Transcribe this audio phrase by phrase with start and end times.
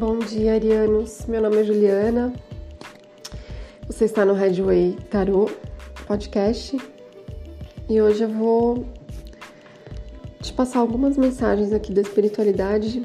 [0.00, 1.26] Bom dia, Arianos.
[1.26, 2.32] Meu nome é Juliana.
[3.86, 5.54] Você está no Redway Tarot
[6.06, 6.74] Podcast
[7.86, 8.86] e hoje eu vou
[10.40, 13.02] te passar algumas mensagens aqui da espiritualidade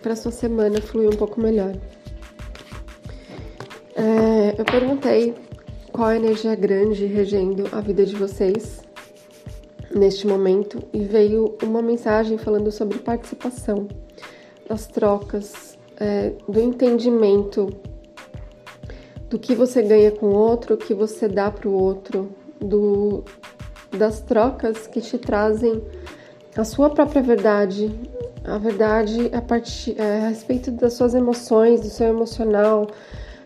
[0.00, 1.76] para sua semana fluir um pouco melhor.
[3.94, 5.34] É, eu perguntei
[5.92, 8.80] qual a energia grande regendo a vida de vocês
[9.94, 13.86] neste momento e veio uma mensagem falando sobre participação,
[14.66, 17.68] das trocas, é, do entendimento
[19.28, 23.22] do que você ganha com o outro, o que você dá para o outro, do,
[23.96, 25.82] das trocas que te trazem
[26.56, 27.94] a sua própria verdade,
[28.44, 32.88] a verdade a, partir, é, a respeito das suas emoções, do seu emocional,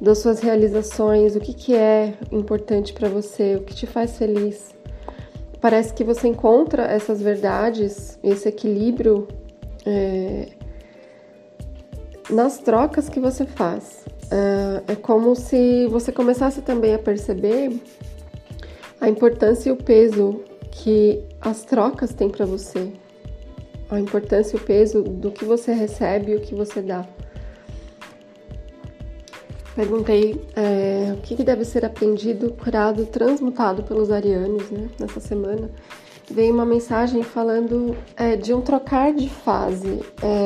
[0.00, 4.74] das suas realizações, o que, que é importante para você, o que te faz feliz.
[5.60, 9.26] Parece que você encontra essas verdades, esse equilíbrio
[9.84, 10.48] é,
[12.30, 14.04] nas trocas que você faz.
[14.30, 17.80] É, é como se você começasse também a perceber
[19.00, 22.92] a importância e o peso que as trocas têm para você,
[23.90, 27.06] a importância e o peso do que você recebe e o que você dá.
[29.76, 35.70] Perguntei é, o que, deve ser aprendido, curado, transmutado pelos arianos né, nessa semana.
[36.30, 40.00] Veio uma mensagem falando é, de um trocar de fase.
[40.22, 40.45] É,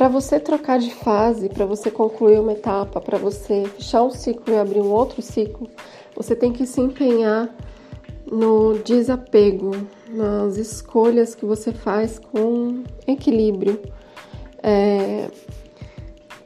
[0.00, 4.54] para você trocar de fase, para você concluir uma etapa, para você fechar um ciclo
[4.54, 5.68] e abrir um outro ciclo,
[6.16, 7.54] você tem que se empenhar
[8.24, 9.72] no desapego,
[10.08, 13.78] nas escolhas que você faz com equilíbrio.
[14.62, 15.28] É,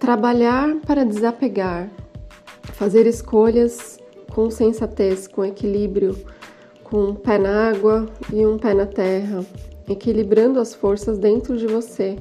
[0.00, 1.88] Trabalhar para desapegar,
[2.72, 4.00] fazer escolhas
[4.34, 6.19] com sensatez, com equilíbrio,
[6.82, 9.44] com um pé na água e um pé na terra,
[9.88, 12.19] equilibrando as forças dentro de você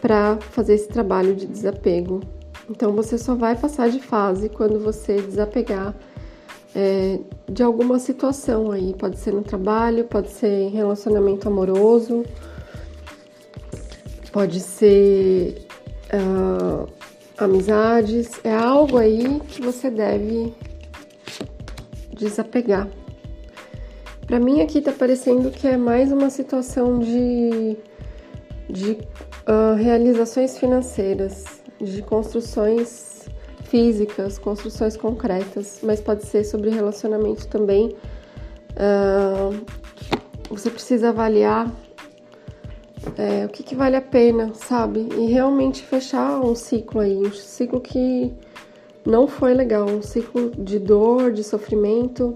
[0.00, 2.20] para fazer esse trabalho de desapego.
[2.68, 5.94] Então você só vai passar de fase quando você desapegar
[6.78, 7.18] é,
[7.48, 12.22] de alguma situação aí, pode ser no trabalho, pode ser em relacionamento amoroso,
[14.30, 15.66] pode ser
[16.12, 16.86] uh,
[17.38, 20.52] amizades, é algo aí que você deve
[22.12, 22.88] desapegar.
[24.26, 27.74] Para mim aqui tá parecendo que é mais uma situação de,
[28.68, 28.98] de
[29.48, 31.44] uh, realizações financeiras,
[31.80, 33.28] de construções
[33.64, 37.96] físicas, construções concretas, mas pode ser sobre relacionamento também.
[38.72, 39.64] Uh,
[40.48, 41.70] você precisa avaliar
[43.16, 45.08] é, o que, que vale a pena, sabe?
[45.16, 48.32] E realmente fechar um ciclo aí, um ciclo que
[49.04, 52.34] não foi legal, um ciclo de dor, de sofrimento.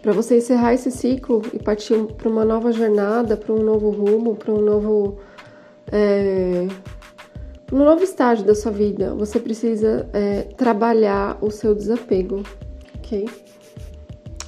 [0.00, 4.36] Para você encerrar esse ciclo e partir para uma nova jornada, para um novo rumo,
[4.36, 5.18] para um novo.
[5.90, 6.66] É,
[7.72, 12.42] um novo estágio da sua vida, você precisa é, trabalhar o seu desapego,
[12.96, 13.28] ok?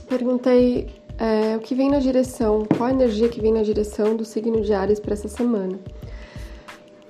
[0.08, 0.88] Perguntei
[1.18, 4.60] é, o que vem na direção, qual a energia que vem na direção do signo
[4.60, 5.78] de Ares para essa semana.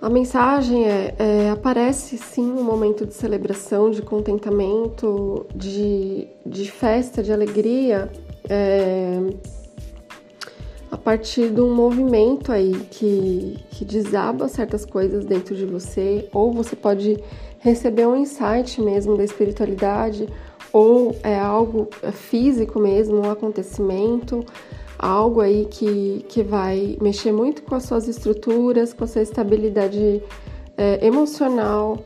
[0.00, 7.22] A mensagem é, é, aparece sim um momento de celebração, de contentamento, de, de festa,
[7.22, 8.10] de alegria,
[8.48, 9.20] é,
[10.98, 16.52] a partir de um movimento aí que, que desaba certas coisas dentro de você, ou
[16.52, 17.16] você pode
[17.60, 20.28] receber um insight mesmo da espiritualidade,
[20.72, 24.44] ou é algo físico mesmo, um acontecimento,
[24.98, 30.20] algo aí que, que vai mexer muito com as suas estruturas, com a sua estabilidade
[30.76, 31.98] é, emocional,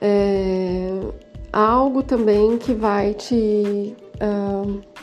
[0.00, 0.98] é,
[1.52, 4.93] algo também que vai te uh,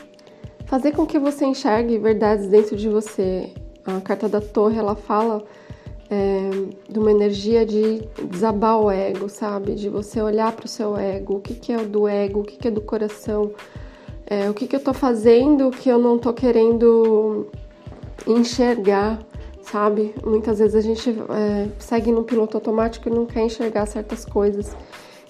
[0.72, 3.50] fazer com que você enxergue verdades dentro de você.
[3.84, 5.44] A carta da torre ela fala
[6.08, 6.48] é,
[6.88, 8.00] de uma energia de
[8.30, 9.74] desabar o ego, sabe?
[9.74, 12.56] De você olhar para o seu ego, o que, que é do ego, o que,
[12.56, 13.50] que é do coração,
[14.26, 17.48] é, o que, que eu tô fazendo que eu não tô querendo
[18.26, 19.18] enxergar,
[19.60, 20.14] sabe?
[20.24, 24.74] Muitas vezes a gente é, segue no piloto automático e não quer enxergar certas coisas.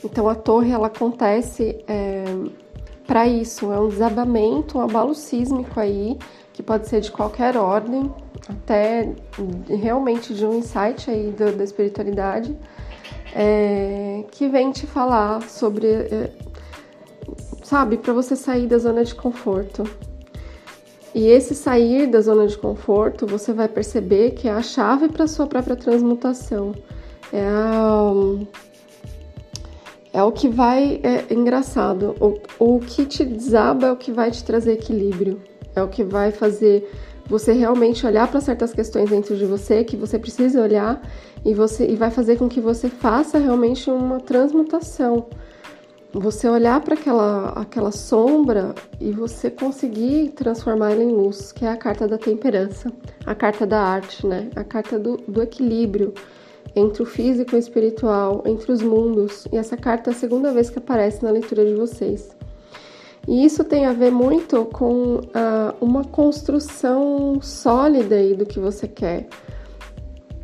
[0.04, 2.21] Então a torre ela acontece é,
[3.06, 6.18] para isso, é um desabamento, um abalo sísmico aí,
[6.52, 8.12] que pode ser de qualquer ordem,
[8.48, 9.12] até
[9.68, 12.56] realmente de um insight aí do, da espiritualidade
[13.34, 16.30] é, que vem te falar sobre, é,
[17.62, 19.84] sabe, para você sair da zona de conforto.
[21.14, 25.26] E esse sair da zona de conforto, você vai perceber que é a chave para
[25.26, 26.74] sua própria transmutação.
[27.32, 28.12] É, a,
[30.12, 31.00] é o que vai.
[31.02, 32.14] É engraçado.
[32.20, 35.40] O, o que te desaba é o que vai te trazer equilíbrio.
[35.74, 36.90] É o que vai fazer
[37.26, 41.00] você realmente olhar para certas questões dentro de você que você precisa olhar
[41.44, 45.26] e você e vai fazer com que você faça realmente uma transmutação.
[46.12, 51.70] Você olhar para aquela aquela sombra e você conseguir transformar ela em luz, que é
[51.70, 52.92] a carta da temperança,
[53.24, 54.50] a carta da arte, né?
[54.54, 56.12] A carta do, do equilíbrio
[56.74, 59.46] entre o físico e o espiritual, entre os mundos.
[59.52, 62.34] E essa carta é a segunda vez que aparece na leitura de vocês.
[63.28, 68.88] E isso tem a ver muito com uh, uma construção sólida aí do que você
[68.88, 69.28] quer.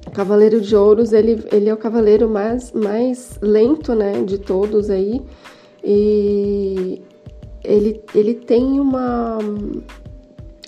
[0.07, 4.91] O Cavaleiro de Ouros, ele, ele é o cavaleiro mais, mais lento, né, de todos
[4.91, 5.21] aí.
[5.83, 7.03] E
[7.65, 9.39] ele, ele tem uma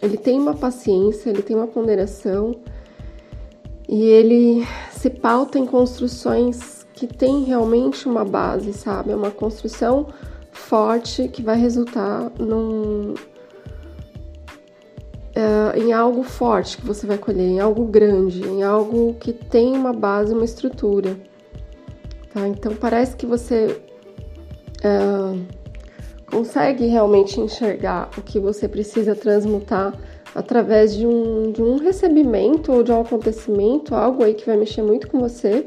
[0.02, 2.56] ele tem uma paciência, ele tem uma ponderação
[3.88, 4.66] e ele
[5.00, 9.12] se pauta em construções que tem realmente uma base, sabe?
[9.12, 10.08] É uma construção
[10.52, 13.14] forte que vai resultar num,
[15.34, 19.74] é, em algo forte que você vai colher, em algo grande, em algo que tem
[19.74, 21.16] uma base, uma estrutura.
[22.34, 22.46] Tá?
[22.46, 23.80] Então parece que você
[24.84, 25.38] é,
[26.30, 29.94] consegue realmente enxergar o que você precisa transmutar
[30.34, 34.82] através de um, de um recebimento ou de um acontecimento, algo aí que vai mexer
[34.82, 35.66] muito com você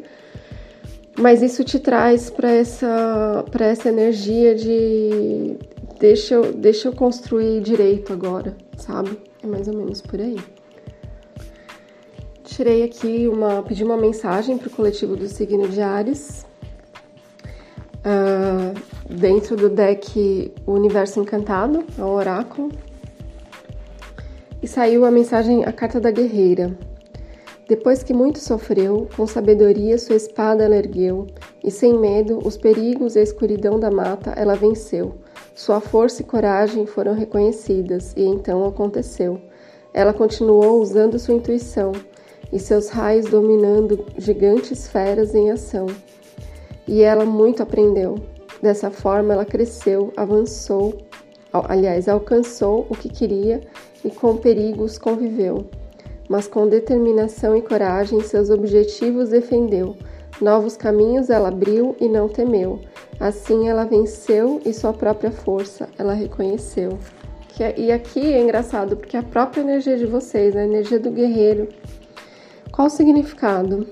[1.17, 5.57] mas isso te traz para essa, essa energia de
[5.99, 9.17] deixa eu, deixa eu construir direito agora, sabe?
[9.43, 10.39] É mais ou menos por aí.
[12.43, 16.45] Tirei aqui uma, pedi uma mensagem para o coletivo do signo de Ares.
[18.05, 18.77] Uh,
[19.09, 22.69] dentro do deck Universo Encantado, é o oráculo.
[24.63, 26.73] E saiu a mensagem, a carta da guerreira.
[27.67, 31.27] Depois que muito sofreu, com sabedoria sua espada ela ergueu,
[31.61, 35.15] e sem medo os perigos e a escuridão da mata ela venceu.
[35.53, 39.37] Sua força e coragem foram reconhecidas, e então aconteceu.
[39.93, 41.91] Ela continuou usando sua intuição,
[42.49, 45.87] e seus raios dominando gigantes feras em ação.
[46.87, 48.15] E ela muito aprendeu.
[48.61, 50.97] Dessa forma ela cresceu, avançou,
[51.51, 53.59] aliás, alcançou o que queria
[54.03, 55.67] e com perigos conviveu
[56.29, 59.95] mas com determinação e coragem seus objetivos defendeu.
[60.41, 62.79] Novos caminhos ela abriu e não temeu.
[63.19, 66.97] Assim ela venceu e sua própria força ela reconheceu.
[67.59, 71.69] É, e aqui é engraçado porque a própria energia de vocês, a energia do guerreiro,
[72.71, 73.85] qual o significado?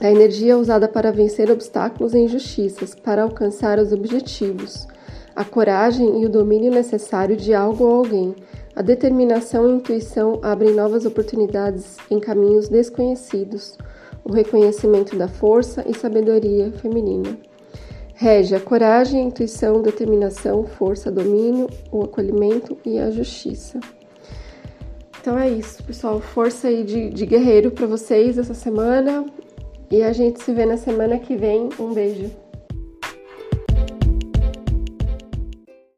[0.00, 4.88] A energia usada para vencer obstáculos e injustiças, para alcançar os objetivos,
[5.36, 8.34] a coragem e o domínio necessário de algo ou alguém,
[8.78, 13.76] a determinação e a intuição abrem novas oportunidades em caminhos desconhecidos.
[14.22, 17.36] O reconhecimento da força e sabedoria feminina.
[18.14, 23.80] Rege a coragem, a intuição, determinação, força, domínio, o acolhimento e a justiça.
[25.20, 26.20] Então é isso, pessoal.
[26.20, 29.26] Força aí de, de guerreiro para vocês essa semana.
[29.90, 31.68] E a gente se vê na semana que vem.
[31.80, 32.30] Um beijo.